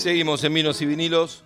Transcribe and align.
Seguimos 0.00 0.42
en 0.44 0.54
Vinos 0.54 0.80
y 0.80 0.86
Vinilos. 0.86 1.44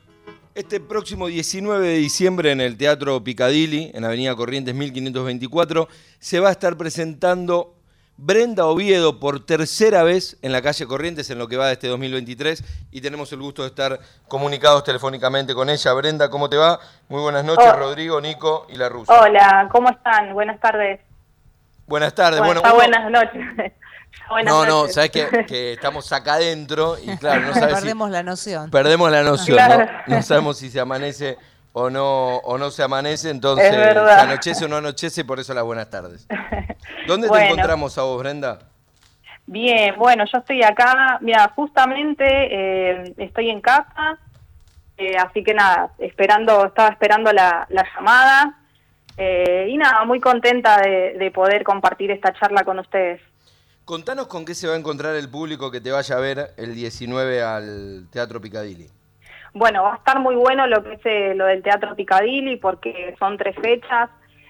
Este 0.55 0.79
próximo 0.79 1.27
19 1.27 1.89
de 1.89 1.95
diciembre 1.97 2.53
en 2.53 2.61
el 2.61 2.77
Teatro 2.77 3.23
Picadilly, 3.25 3.91
en 3.93 4.05
Avenida 4.05 4.37
Corrientes 4.37 4.73
1524, 4.77 5.89
se 6.21 6.39
va 6.39 6.51
a 6.51 6.53
estar 6.53 6.77
presentando 6.77 7.75
Brenda 8.17 8.67
Oviedo 8.67 9.19
por 9.19 9.45
tercera 9.45 10.05
vez 10.05 10.37
en 10.43 10.53
la 10.53 10.63
calle 10.63 10.87
Corrientes 10.87 11.29
en 11.31 11.39
lo 11.39 11.49
que 11.49 11.57
va 11.57 11.67
de 11.67 11.73
este 11.73 11.89
2023 11.89 12.63
y 12.93 13.01
tenemos 13.01 13.33
el 13.33 13.41
gusto 13.41 13.63
de 13.63 13.69
estar 13.71 13.99
comunicados 14.29 14.85
telefónicamente 14.85 15.53
con 15.53 15.69
ella. 15.69 15.93
Brenda, 15.95 16.31
¿cómo 16.31 16.49
te 16.49 16.57
va? 16.57 16.79
Muy 17.09 17.21
buenas 17.23 17.45
noches, 17.45 17.65
Hola. 17.65 17.75
Rodrigo, 17.77 18.21
Nico 18.21 18.69
y 18.73 18.77
la 18.77 18.89
Rusa. 18.89 19.21
Hola, 19.21 19.69
¿cómo 19.73 19.91
están? 19.91 20.33
Buenas 20.33 20.61
tardes. 20.61 21.01
Buenas 21.89 22.15
tardes. 22.15 22.39
Bueno, 22.39 22.61
Bueno, 22.63 22.77
uno- 22.77 22.77
buenas 22.77 23.11
noches. 23.11 23.73
Buenas 24.29 24.53
no, 24.55 24.65
no, 24.65 24.81
noches. 24.83 24.95
sabes 24.95 25.11
que, 25.11 25.45
que 25.47 25.73
estamos 25.75 26.11
acá 26.13 26.35
adentro 26.35 26.97
y 27.03 27.17
claro, 27.19 27.43
no 27.43 27.55
sabes 27.55 27.69
si 27.77 27.81
Perdemos 27.83 28.11
la 28.11 28.23
noción. 28.23 28.71
perdemos 28.71 29.11
la 29.11 29.23
noción, 29.23 29.57
Claro. 29.57 29.87
¿no? 30.07 30.17
No 30.17 30.23
sabemos 30.23 30.59
si 30.59 30.71
se 30.71 30.81
amanece 30.81 31.37
o 31.73 31.91
no 31.91 32.37
o 32.37 32.57
no 32.57 32.71
se 32.71 32.83
amanece, 32.83 33.31
entonces 33.31 33.69
se 33.71 33.99
anochece 33.99 34.65
o 34.65 34.69
no 34.69 34.77
anochece, 34.77 35.25
por 35.25 35.41
eso 35.41 35.53
las 35.55 35.65
buenas 35.65 35.91
tardes. 35.91 36.27
¿Dónde 37.07 37.29
te 37.29 37.45
encontramos 37.47 37.99
a 37.99 38.03
vos, 38.03 38.19
Brenda? 38.21 38.61
Bien, 39.47 39.95
bueno, 39.99 40.25
yo 40.33 40.39
estoy 40.39 40.63
acá, 40.63 41.19
mira, 41.21 41.53
justamente 41.55 42.25
eh, 42.27 43.15
estoy 43.19 43.51
en 43.51 43.61
casa, 43.61 44.19
eh, 44.97 45.17
así 45.19 45.45
que 45.45 45.53
nada, 45.53 45.91
esperando, 45.99 46.65
estaba 46.65 46.89
esperando 46.89 47.31
la, 47.31 47.67
la 47.69 47.85
llamada 47.95 48.55
eh, 49.19 49.67
y 49.69 49.77
nada, 49.77 50.05
muy 50.05 50.19
contenta 50.19 50.81
de, 50.81 51.15
de 51.19 51.31
poder 51.31 51.63
compartir 51.63 52.11
esta 52.11 52.33
charla 52.33 52.65
con 52.65 52.79
ustedes. 52.79 53.21
Contanos 53.85 54.29
con 54.29 54.47
qué 54.47 54.55
se 54.55 54.67
va 54.67 54.75
a 54.75 54.79
encontrar 54.79 55.15
el 55.15 55.31
público 55.31 55.71
que 55.71 55.81
te 55.81 55.93
vaya 55.93 56.17
a 56.17 56.21
ver 56.21 56.55
el 56.57 56.75
19 56.75 57.43
al 57.43 58.09
Teatro 58.11 58.41
Picadilly. 58.41 58.89
Bueno, 59.53 59.83
va 59.83 59.95
a 59.95 59.97
estar 59.97 60.19
muy 60.21 60.35
bueno 60.35 60.67
lo 60.67 60.83
que 60.83 60.95
es 60.95 61.01
eh, 61.05 61.35
lo 61.35 61.45
del 61.45 61.63
Teatro 61.63 61.95
Picadilly 61.95 62.57
porque 62.57 63.15
son 63.19 63.37
tres 63.37 63.55
fechas. 63.57 64.09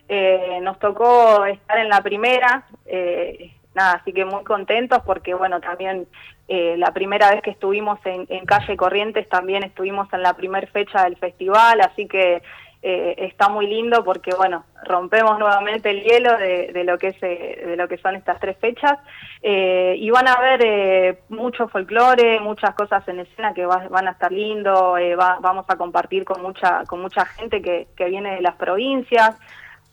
Eh, 0.09 0.61
nos 0.63 0.79
tocó 0.79 1.45
estar 1.47 1.79
en 1.79 1.89
la 1.89 2.01
primera, 2.01 2.67
eh, 2.87 3.53
nada, 3.75 3.95
así 3.95 4.13
que 4.13 4.25
muy 4.25 4.45
contentos 4.45 5.03
porque, 5.05 5.35
bueno, 5.35 5.61
también 5.61 6.07
eh, 6.47 6.77
la 6.79 6.93
primera 6.93 7.31
vez 7.31 7.43
que 7.43 7.51
estuvimos 7.51 7.99
en, 8.05 8.27
en 8.29 8.45
Calle 8.45 8.77
Corrientes 8.77 9.29
también 9.29 9.65
estuvimos 9.65 10.13
en 10.13 10.23
la 10.23 10.35
primera 10.35 10.67
fecha 10.69 11.05
del 11.05 11.17
festival, 11.17 11.81
así 11.81 12.07
que 12.07 12.43
eh, 12.87 13.15
está 13.17 13.49
muy 13.49 13.67
lindo 13.67 14.05
porque, 14.05 14.33
bueno, 14.37 14.67
rompemos 14.85 15.39
nuevamente 15.39 15.91
el 15.91 16.03
hielo 16.03 16.37
de, 16.39 16.71
de 16.73 16.85
lo 16.85 16.99
que 16.99 17.09
es 17.09 17.17
eh, 17.23 17.63
de 17.67 17.77
lo 17.77 17.89
que 17.89 17.99
son 17.99 18.15
estas 18.17 18.39
tres 18.41 18.57
fechas 18.59 18.99
eh, 19.43 19.95
y 19.99 20.11
van 20.11 20.29
a 20.29 20.41
ver 20.41 20.61
eh, 20.65 21.19
mucho 21.29 21.69
folclore, 21.69 22.41
muchas 22.41 22.75
cosas 22.75 23.07
en 23.09 23.21
escena 23.21 23.53
que 23.55 23.67
va- 23.67 23.89
van 23.89 24.09
a 24.09 24.13
estar 24.13 24.31
lindo, 24.33 24.97
eh, 24.99 25.17
va- 25.17 25.39
vamos 25.41 25.65
a 25.69 25.77
compartir 25.77 26.25
con 26.25 26.43
mucha 26.43 26.85
con 26.87 27.01
mucha 27.01 27.25
gente 27.27 27.61
que, 27.61 27.89
que 27.97 28.05
viene 28.07 28.35
de 28.37 28.41
las 28.43 28.55
provincias, 28.57 29.37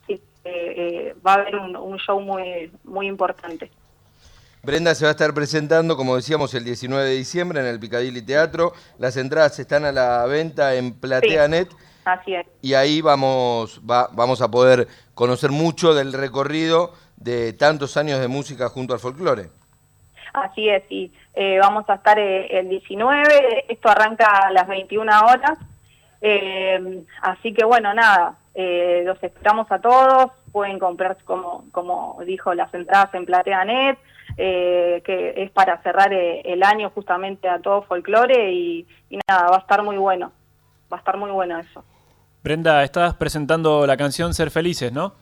así 0.03 0.21
que, 0.43 1.15
va 1.25 1.31
a 1.33 1.35
haber 1.35 1.55
un, 1.55 1.75
un 1.75 1.97
show 1.97 2.19
muy 2.19 2.71
muy 2.83 3.07
importante. 3.07 3.71
Brenda 4.63 4.93
se 4.93 5.05
va 5.05 5.09
a 5.09 5.11
estar 5.13 5.33
presentando, 5.33 5.97
como 5.97 6.15
decíamos, 6.15 6.53
el 6.53 6.63
19 6.63 7.03
de 7.05 7.15
diciembre 7.15 7.61
en 7.61 7.65
el 7.65 7.79
Picadilly 7.79 8.21
Teatro. 8.21 8.73
Las 8.99 9.17
entradas 9.17 9.57
están 9.57 9.85
a 9.85 9.91
la 9.91 10.23
venta 10.27 10.75
en 10.75 10.93
PlateaNet 10.93 11.67
Así 12.05 12.33
es. 12.35 12.45
y 12.61 12.73
ahí 12.73 13.01
vamos, 13.01 13.79
va- 13.89 14.09
vamos 14.13 14.41
a 14.41 14.49
poder 14.49 14.87
conocer 15.13 15.51
mucho 15.51 15.93
del 15.93 16.13
recorrido 16.13 16.93
de 17.17 17.53
tantos 17.53 17.95
años 17.97 18.19
de 18.19 18.27
música 18.27 18.69
junto 18.69 18.93
al 18.93 18.99
folclore. 18.99 19.49
Así 20.33 20.69
es, 20.69 20.83
y 20.89 21.11
eh, 21.35 21.59
vamos 21.59 21.87
a 21.89 21.95
estar 21.95 22.17
eh, 22.17 22.47
el 22.59 22.69
19, 22.69 23.65
esto 23.67 23.89
arranca 23.89 24.47
a 24.47 24.51
las 24.51 24.67
21 24.67 25.11
horas, 25.25 25.57
eh, 26.21 27.03
así 27.21 27.53
que 27.53 27.65
bueno, 27.65 27.93
nada, 27.93 28.35
eh, 28.55 29.03
los 29.05 29.21
esperamos 29.23 29.71
a 29.71 29.79
todos, 29.79 30.31
pueden 30.51 30.79
comprar, 30.79 31.17
como, 31.25 31.65
como 31.71 32.19
dijo, 32.25 32.53
las 32.53 32.73
entradas 32.73 33.13
en 33.13 33.25
PlateaNet, 33.25 33.97
eh, 34.37 35.01
que 35.05 35.33
es 35.43 35.51
para 35.51 35.81
cerrar 35.83 36.13
el 36.13 36.63
año 36.63 36.89
justamente 36.91 37.49
a 37.49 37.59
todo 37.59 37.83
folclore 37.83 38.51
y, 38.53 38.87
y 39.09 39.19
nada, 39.27 39.49
va 39.49 39.57
a 39.57 39.59
estar 39.59 39.83
muy 39.83 39.97
bueno, 39.97 40.31
va 40.91 40.97
a 40.97 40.99
estar 40.99 41.17
muy 41.17 41.31
bueno 41.31 41.59
eso. 41.59 41.83
Brenda, 42.43 42.83
estás 42.83 43.13
presentando 43.15 43.85
la 43.85 43.97
canción 43.97 44.33
Ser 44.33 44.49
Felices, 44.49 44.91
¿no? 44.91 45.13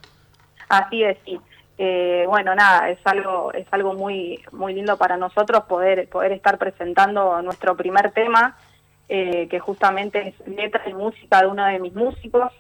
Así 0.70 1.04
es, 1.04 1.18
sí. 1.26 1.40
Eh, 1.78 2.26
bueno, 2.28 2.54
nada, 2.56 2.90
es 2.90 3.00
algo 3.06 3.54
es 3.54 3.66
algo 3.72 3.94
muy 3.94 4.44
muy 4.52 4.74
lindo 4.74 4.98
para 4.98 5.16
nosotros 5.16 5.64
poder 5.64 6.10
poder 6.10 6.34
estar 6.34 6.58
presentando 6.58 7.42
nuestro 7.42 7.76
primer 7.78 8.12
tema, 8.12 8.58
eh, 9.08 9.48
que 9.48 9.60
justamente 9.60 10.30
es 10.30 10.48
letra 10.48 10.84
y 10.90 10.94
música 10.94 11.42
de 11.42 11.48
uno 11.48 11.66
de 11.66 11.80
mis 11.80 11.94
músicos. 11.94 12.52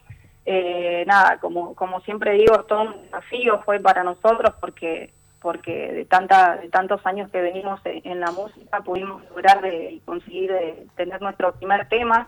Eh, 0.46 1.04
nada, 1.06 1.38
como 1.40 1.76
como 1.76 2.00
siempre 2.02 2.34
digo, 2.34 2.64
todo 2.64 2.84
un 2.84 3.02
desafío 3.04 3.62
fue 3.66 3.80
para 3.80 4.04
nosotros 4.04 4.54
porque 4.60 5.12
porque 5.42 5.92
de 5.92 6.06
tanta 6.06 6.56
de 6.56 6.70
tantos 6.70 7.06
años 7.06 7.30
que 7.30 7.42
venimos 7.42 7.82
en, 7.86 8.02
en 8.10 8.20
la 8.22 8.32
música 8.32 8.82
pudimos 8.82 9.22
lograr 9.30 9.62
de, 9.62 9.92
y 9.92 10.00
conseguir 10.00 10.52
de 10.52 10.88
tener 10.96 11.22
nuestro 11.22 11.54
primer 11.54 11.90
tema 11.90 12.28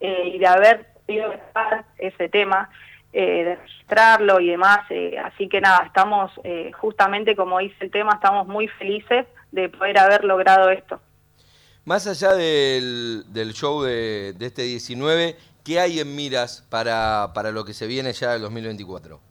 eh, 0.00 0.32
y 0.34 0.38
de 0.38 0.46
haber 0.46 0.86
podido 1.06 1.30
grabar 1.30 1.84
ese 1.98 2.28
tema 2.28 2.70
eh, 3.12 3.44
de 3.44 3.56
registrarlo 3.56 4.40
y 4.40 4.48
demás. 4.48 4.80
eh, 4.90 5.18
así 5.18 5.48
que 5.48 5.60
nada, 5.60 5.84
estamos 5.86 6.32
justamente 6.78 7.36
como 7.36 7.58
dice 7.58 7.76
el 7.80 7.90
tema, 7.90 8.14
estamos 8.14 8.46
muy 8.46 8.68
felices 8.68 9.26
de 9.52 9.68
poder 9.68 9.98
haber 9.98 10.24
logrado 10.24 10.70
esto. 10.70 11.00
Más 11.84 12.06
allá 12.06 12.34
del, 12.34 13.24
del 13.28 13.52
show 13.52 13.82
de, 13.82 14.34
de 14.36 14.46
este 14.46 14.62
19, 14.62 15.36
¿qué 15.64 15.80
hay 15.80 16.00
en 16.00 16.14
miras 16.14 16.66
para, 16.70 17.32
para 17.34 17.50
lo 17.50 17.64
que 17.64 17.74
se 17.74 17.86
viene 17.86 18.12
ya 18.12 18.32
del 18.32 18.42
2024? 18.42 19.29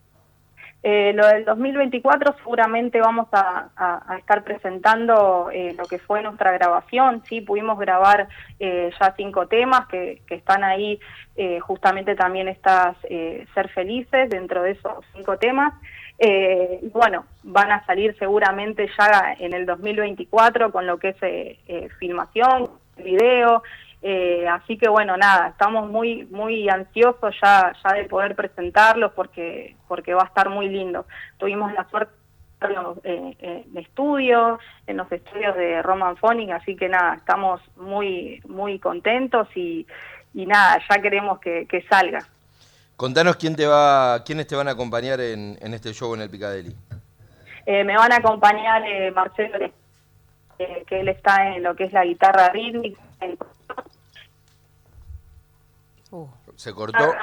Eh, 0.82 1.12
lo 1.14 1.28
del 1.28 1.44
2024 1.44 2.36
seguramente 2.38 3.02
vamos 3.02 3.28
a, 3.34 4.16
estar 4.18 4.44
presentando 4.46 5.50
eh, 5.52 5.76
lo 5.78 5.84
que 5.86 6.00
fue 6.00 6.22
nuestra 6.22 6.54
grabación, 6.54 7.22
sí, 7.28 7.42
pudimos 7.42 7.78
grabar 7.78 8.30
eh, 8.60 8.90
ya 8.98 9.14
cinco 9.18 9.48
temas 9.48 9.88
que, 9.88 10.22
están 10.30 10.64
ahí, 10.64 10.98
eh, 11.36 11.60
justamente 11.60 12.16
también 12.16 12.48
estas 12.48 12.96
eh, 13.04 13.46
Ser 13.54 13.68
Felices 13.70 14.30
dentro 14.30 14.64
de 14.64 14.72
esos 14.72 15.06
cinco 15.14 15.38
temas. 15.38 15.74
Eh, 16.18 16.80
bueno, 16.94 17.26
van 17.44 17.72
a 17.72 17.86
salir 17.86 18.16
seguramente 18.18 18.90
ya 18.98 19.36
en 19.38 19.54
el 19.54 19.66
2024 19.66 20.72
con 20.72 20.86
lo 20.86 20.98
que 20.98 21.16
es 21.68 21.94
filmación, 21.98 22.70
video, 22.98 23.64
eh, 24.02 24.48
así 24.48 24.78
que 24.78 24.88
bueno, 24.90 25.18
nada, 25.18 25.50
estamos 25.50 25.90
muy 25.90 26.26
muy 26.32 26.70
ansiosos 26.70 27.36
ya 27.42 27.74
ya 27.84 27.94
de 27.94 28.06
poder 28.06 28.36
presentarlos 28.36 29.12
porque 29.14 29.76
porque 29.88 30.14
va 30.14 30.24
a 30.24 30.28
estar 30.28 30.50
muy 30.50 30.70
lindo. 30.70 31.06
Tuvimos 31.38 31.74
la 31.74 31.88
suerte 31.90 32.14
de 32.14 32.66
hacerlo, 32.68 32.98
eh, 33.04 33.36
eh, 33.40 33.66
en 33.72 33.78
estudios, 33.78 34.60
en 34.88 34.98
los 34.98 35.12
estudios 35.12 35.56
de 35.56 35.82
Roman 35.82 36.18
Phonic, 36.18 36.52
así 36.52 36.76
que 36.76 36.88
nada, 36.90 37.16
estamos 37.16 37.62
muy 37.78 38.42
muy 38.48 38.80
contentos 38.80 39.48
y, 39.56 39.86
y 40.34 40.46
nada, 40.46 40.80
ya 40.90 41.02
queremos 41.02 41.40
que, 41.40 41.66
que 41.68 41.82
salga. 41.84 42.20
Contanos 42.98 43.38
quién 43.38 43.56
te 43.56 43.66
va, 43.66 44.24
quiénes 44.26 44.48
te 44.48 44.56
van 44.58 44.68
a 44.68 44.72
acompañar 44.72 45.22
en, 45.22 45.58
en 45.62 45.74
este 45.74 45.94
show 45.94 46.14
en 46.16 46.22
el 46.22 46.30
Picadilly. 46.30 46.76
Eh, 47.66 47.84
me 47.86 47.96
van 47.96 48.12
a 48.12 48.18
acompañar 48.18 48.84
eh, 48.86 49.10
Marcelo, 49.12 49.58
eh, 50.58 50.84
que 50.88 51.00
él 51.00 51.08
está 51.08 51.48
en 51.56 51.64
lo 51.64 51.76
que 51.76 51.86
es 51.86 51.94
la 51.94 52.04
guitarra 52.04 52.50
rítmica. 52.50 53.00
en- 53.22 53.38
Uh, 56.12 56.28
Se 56.56 56.74
cortó. 56.74 57.14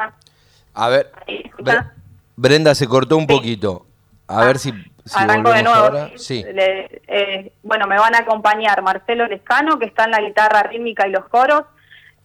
A 0.75 0.89
ver, 0.89 1.11
Ahí, 1.27 1.43
¿escuchá? 1.45 1.73
Bre- 1.73 1.93
Brenda 2.37 2.75
se 2.75 2.87
cortó 2.87 3.17
un 3.17 3.27
poquito. 3.27 3.87
A 4.29 4.45
ver 4.45 4.59
si, 4.59 4.73
si 5.05 5.19
Arranco 5.19 5.53
de 5.53 5.63
nuevo. 5.63 5.79
ahora. 5.79 6.11
Sí. 6.17 6.45
Le- 6.45 7.01
eh, 7.07 7.53
bueno, 7.63 7.87
me 7.87 7.99
van 7.99 8.15
a 8.15 8.19
acompañar 8.19 8.83
Marcelo 8.83 9.27
Lescano, 9.27 9.79
que 9.79 9.87
está 9.87 10.05
en 10.05 10.11
la 10.11 10.21
guitarra 10.21 10.63
rítmica 10.65 11.07
y 11.07 11.13
los 11.13 11.25
coros, 11.29 11.63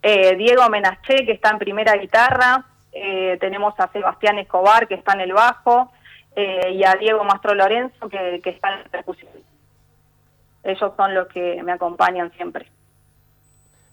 eh, 0.02 0.36
Diego 0.36 0.68
Menaché, 0.70 1.26
que 1.26 1.32
está 1.32 1.52
en 1.52 1.60
primera 1.60 1.94
guitarra, 1.96 2.66
eh, 2.92 3.38
tenemos 3.40 3.74
a 3.80 3.88
Sebastián 3.92 4.40
Escobar, 4.40 4.88
que 4.88 4.96
está 4.96 5.14
en 5.14 5.22
el 5.22 5.34
bajo, 5.34 5.92
eh, 6.36 6.72
y 6.74 6.84
a 6.84 6.96
Diego 6.96 7.24
Mastro 7.24 7.54
Lorenzo, 7.54 8.10
que, 8.10 8.42
que 8.44 8.50
está 8.50 8.74
en 8.74 8.80
la 8.84 8.90
percusión. 8.90 9.32
Ellos 10.64 10.92
son 10.98 11.14
los 11.16 11.28
que 11.30 11.62
me 11.64 11.72
acompañan 11.72 12.32
siempre. 12.34 12.70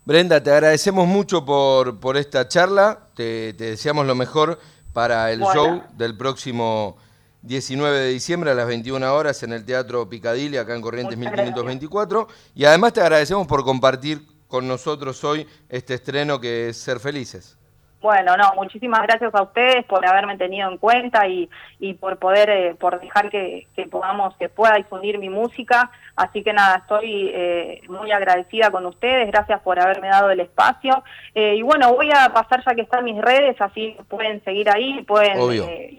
Brenda, 0.08 0.42
te 0.42 0.50
agradecemos 0.50 1.06
mucho 1.06 1.44
por, 1.44 2.00
por 2.00 2.16
esta 2.16 2.48
charla. 2.48 3.10
Te, 3.14 3.52
te 3.52 3.64
deseamos 3.64 4.06
lo 4.06 4.14
mejor 4.14 4.58
para 4.94 5.30
el 5.30 5.40
Bueno. 5.40 5.52
show 5.52 5.82
del 5.98 6.16
próximo 6.16 6.96
19 7.42 7.98
de 7.98 8.08
diciembre 8.08 8.50
a 8.50 8.54
las 8.54 8.66
21 8.66 9.14
horas 9.14 9.42
en 9.42 9.52
el 9.52 9.66
Teatro 9.66 10.08
Picadilly, 10.08 10.56
acá 10.56 10.74
en 10.74 10.80
Corrientes 10.80 11.18
Muchas 11.18 11.34
1524. 11.34 12.26
Y 12.54 12.64
además 12.64 12.94
te 12.94 13.02
agradecemos 13.02 13.46
por 13.46 13.62
compartir 13.64 14.26
con 14.46 14.66
nosotros 14.66 15.22
hoy 15.24 15.46
este 15.68 15.92
estreno 15.92 16.40
que 16.40 16.70
es 16.70 16.78
Ser 16.78 17.00
Felices. 17.00 17.58
Bueno, 18.00 18.36
no, 18.36 18.52
muchísimas 18.54 19.02
gracias 19.02 19.34
a 19.34 19.42
ustedes 19.42 19.84
por 19.84 20.06
haberme 20.06 20.36
tenido 20.36 20.70
en 20.70 20.78
cuenta 20.78 21.26
y, 21.26 21.50
y 21.80 21.94
por 21.94 22.16
poder, 22.18 22.48
eh, 22.48 22.74
por 22.78 23.00
dejar 23.00 23.28
que, 23.28 23.66
que, 23.74 23.86
podamos, 23.86 24.36
que 24.36 24.48
pueda 24.48 24.74
difundir 24.76 25.18
mi 25.18 25.28
música. 25.28 25.90
Así 26.14 26.44
que 26.44 26.52
nada, 26.52 26.76
estoy 26.78 27.30
eh, 27.34 27.82
muy 27.88 28.12
agradecida 28.12 28.70
con 28.70 28.86
ustedes, 28.86 29.26
gracias 29.32 29.60
por 29.62 29.80
haberme 29.80 30.08
dado 30.08 30.30
el 30.30 30.38
espacio. 30.38 31.02
Eh, 31.34 31.56
y 31.56 31.62
bueno, 31.62 31.92
voy 31.92 32.10
a 32.12 32.32
pasar 32.32 32.62
ya 32.64 32.74
que 32.76 32.82
están 32.82 33.04
mis 33.04 33.20
redes, 33.20 33.60
así 33.60 33.96
pueden 34.08 34.44
seguir 34.44 34.70
ahí, 34.70 35.02
pueden 35.02 35.40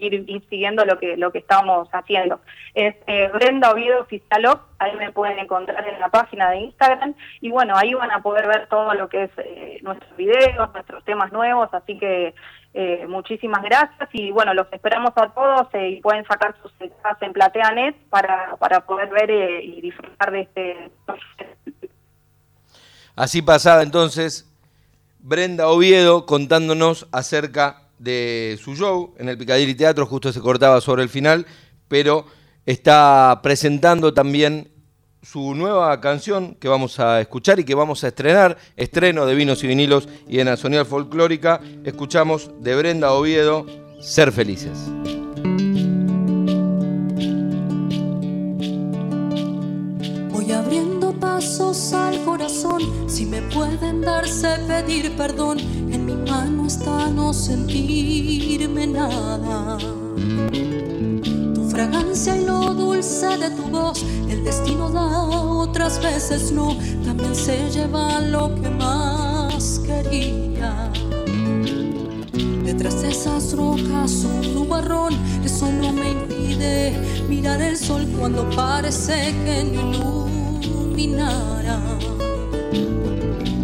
ir, 0.00 0.24
ir, 0.26 0.42
siguiendo 0.48 0.86
lo 0.86 0.98
que, 0.98 1.18
lo 1.18 1.30
que 1.30 1.38
estamos 1.38 1.86
haciendo. 1.92 2.40
Es 2.74 2.94
Brenda 3.32 3.72
Oviedo 3.72 4.00
Oficial 4.00 4.46
ahí 4.80 4.96
me 4.96 5.12
pueden 5.12 5.38
encontrar 5.38 5.86
en 5.86 6.00
la 6.00 6.08
página 6.08 6.50
de 6.50 6.58
Instagram. 6.58 7.14
Y 7.40 7.50
bueno, 7.50 7.74
ahí 7.76 7.94
van 7.94 8.10
a 8.10 8.22
poder 8.22 8.48
ver 8.48 8.66
todo 8.66 8.92
lo 8.94 9.08
que 9.08 9.24
es 9.24 9.82
nuestros 9.82 10.16
videos, 10.16 10.72
nuestros 10.72 11.04
temas 11.04 11.30
nuevos, 11.32 11.68
así 11.72 11.96
que 11.98 12.34
eh, 12.72 13.04
muchísimas 13.08 13.62
gracias. 13.62 14.08
Y 14.12 14.30
bueno, 14.30 14.54
los 14.54 14.66
esperamos 14.72 15.12
a 15.16 15.28
todos 15.30 15.68
eh, 15.74 15.90
y 15.90 16.00
pueden 16.00 16.24
sacar 16.24 16.54
sus 16.62 16.72
entradas 16.80 17.20
en 17.22 17.32
PlateaNet 17.32 17.96
para, 18.08 18.56
para 18.56 18.86
poder 18.86 19.08
ver 19.10 19.30
eh, 19.30 19.64
y 19.64 19.80
disfrutar 19.80 20.30
de 20.30 20.40
este 20.42 20.90
Así 23.16 23.42
pasaba 23.42 23.82
entonces 23.82 24.48
Brenda 25.18 25.68
Oviedo 25.68 26.26
contándonos 26.26 27.08
acerca 27.12 27.82
de 27.98 28.56
su 28.62 28.76
show 28.76 29.14
en 29.18 29.28
el 29.28 29.36
Piccadilly 29.36 29.74
Teatro, 29.74 30.06
justo 30.06 30.32
se 30.32 30.40
cortaba 30.40 30.80
sobre 30.80 31.02
el 31.02 31.10
final, 31.10 31.46
pero 31.88 32.24
está 32.70 33.40
presentando 33.42 34.14
también 34.14 34.70
su 35.22 35.54
nueva 35.54 36.00
canción 36.00 36.54
que 36.54 36.68
vamos 36.68 37.00
a 37.00 37.20
escuchar 37.20 37.58
y 37.58 37.64
que 37.64 37.74
vamos 37.74 38.04
a 38.04 38.08
estrenar, 38.08 38.56
estreno 38.76 39.26
de 39.26 39.34
Vinos 39.34 39.62
y 39.64 39.66
Vinilos 39.66 40.08
y 40.28 40.38
en 40.38 40.46
la 40.46 40.56
Sonora 40.56 40.84
Folclórica, 40.84 41.60
escuchamos 41.84 42.50
de 42.60 42.76
Brenda 42.76 43.12
Oviedo, 43.12 43.66
Ser 44.00 44.30
Felices. 44.32 44.78
Voy 50.32 50.52
abriendo 50.52 51.12
pasos 51.18 51.92
al 51.92 52.24
corazón, 52.24 53.10
si 53.10 53.26
me 53.26 53.42
pueden 53.42 54.00
darse 54.00 54.56
pedir 54.68 55.14
perdón, 55.16 55.58
en 55.58 56.06
mi 56.06 56.14
mano 56.14 56.66
está 56.66 57.08
no 57.08 57.34
sentirme 57.34 58.86
nada 58.86 59.76
fragancia 61.80 62.36
y 62.36 62.44
lo 62.44 62.74
dulce 62.74 63.38
de 63.38 63.50
tu 63.50 63.62
voz. 63.62 64.04
El 64.28 64.44
destino 64.44 64.90
da, 64.90 65.06
otras 65.06 66.02
veces 66.02 66.52
no. 66.52 66.76
También 67.06 67.34
se 67.34 67.70
lleva 67.70 68.20
lo 68.20 68.54
que 68.54 68.68
más 68.68 69.80
quería. 69.86 70.92
Detrás 72.64 73.00
de 73.00 73.10
esas 73.10 73.56
rocas 73.56 74.12
un 74.24 74.54
nubarrón, 74.54 75.14
eso 75.42 75.70
no 75.72 75.92
me 75.92 76.10
impide 76.10 76.92
mirar 77.28 77.62
el 77.62 77.76
sol 77.78 78.06
cuando 78.18 78.48
parece 78.50 79.34
que 79.44 79.64
no 79.64 80.28
iluminara. 80.60 81.80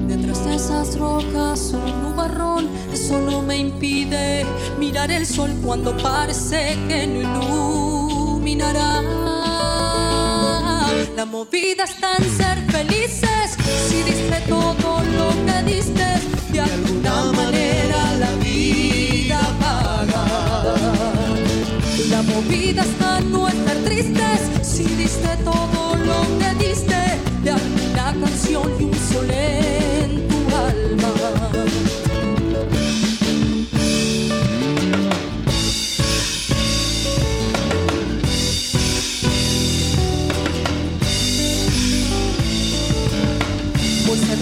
Detrás 0.08 0.44
de 0.46 0.54
esas 0.54 0.98
rocas 0.98 1.74
un 1.74 2.02
nubarrón, 2.02 2.68
eso 2.94 3.20
no 3.20 3.42
me 3.42 3.58
impide 3.58 4.46
mirar 4.78 5.10
el 5.10 5.26
sol 5.26 5.50
cuando 5.62 5.94
parece 5.98 6.78
que 6.88 7.06
no 7.06 7.95
La 11.16 11.24
movida 11.28 11.82
está 11.82 12.16
en 12.16 12.30
ser 12.30 12.58
felices. 12.70 13.56
Si 13.88 14.04
diste 14.04 14.40
todo 14.48 15.02
lo 15.18 15.30
que 15.44 15.74
diste, 15.74 16.06
de 16.52 16.60
alguna 16.60 17.32
manera 17.32 18.14
la 18.20 18.30
vida 18.36 19.40
paga. 19.58 20.24
La 22.08 22.22
movida 22.22 22.82
está 22.82 23.18
en 23.18 23.32
no 23.32 23.48
estar 23.48 23.76
tristes. 23.78 24.40
Si 24.62 24.84
diste 24.84 25.36
todo 25.44 25.96
lo 25.96 26.22
que 26.38 26.64
diste, 26.64 27.18
de 27.42 27.50
alguna 27.50 28.14
canción 28.20 28.70
y 28.78 28.84
un 28.84 28.94
soler. 29.10 29.65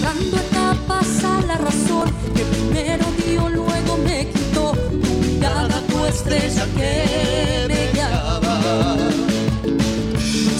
Cerrando 0.05 0.37
etapas 0.37 1.23
a 1.23 1.41
la 1.47 1.57
razón 1.57 2.11
que 2.35 2.43
primero 2.43 3.05
dio, 3.25 3.49
luego 3.49 3.97
me 3.97 4.27
quitó 4.27 4.71
tu 5.01 5.09
mirada, 5.25 5.81
tu 5.87 6.05
estrella 6.05 6.65
que 6.77 7.65
me 7.67 7.91
guiaba. 7.91 8.97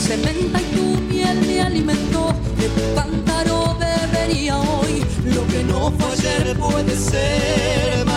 Cementa 0.07 0.59
y 0.62 0.75
tu 0.75 1.01
miel 1.01 1.42
me 1.45 1.62
alimentó, 1.62 2.33
de 2.57 2.69
tu 2.69 2.95
cántaro 2.95 3.77
bebería 3.80 4.57
hoy. 4.57 5.06
Lo 5.25 5.45
que 5.48 5.63
no 5.63 5.91
fue 5.91 6.13
ayer 6.13 6.57
puede 6.57 6.95
ser 6.95 8.06
mañana. 8.06 8.14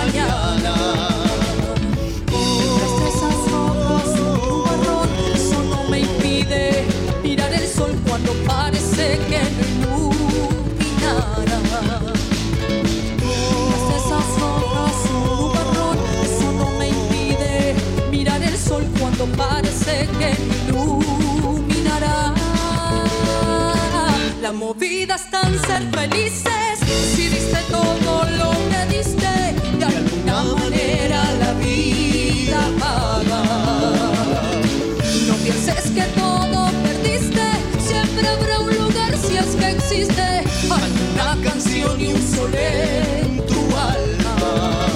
Felices, 25.87 26.79
si 27.15 27.29
diste 27.29 27.59
todo 27.71 28.25
lo 28.41 28.51
que 28.71 28.97
diste, 28.97 29.33
de 29.79 29.85
alguna 29.85 30.43
manera 30.55 31.23
la 31.39 31.53
vida 31.55 32.61
paga. 32.79 33.43
No 35.29 35.35
pienses 35.45 35.91
que 35.91 36.03
todo 36.19 36.71
perdiste, 36.83 37.47
siempre 37.79 38.27
habrá 38.27 38.59
un 38.61 38.75
lugar 38.77 39.17
si 39.17 39.37
es 39.37 39.55
que 39.57 39.71
existe, 39.71 40.45
una 41.15 41.37
canción 41.43 42.01
y 42.01 42.07
un 42.09 42.23
sol 42.23 42.53
en 42.55 43.47
tu 43.47 43.61
alma. 43.77 44.87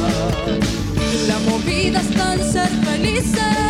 La 1.28 1.38
movida 1.50 2.00
está 2.00 2.34
en 2.34 2.52
ser 2.52 2.70
felices. 2.84 3.61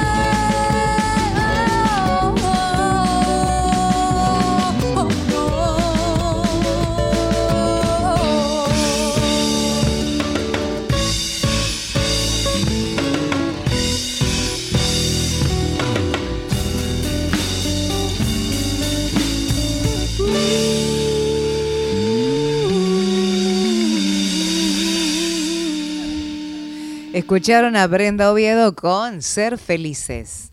Escucharon 27.13 27.77
a 27.77 27.87
Brenda 27.87 28.33
Oviedo 28.33 28.75
con 28.75 29.21
Ser 29.21 29.59
Felices. 29.59 30.52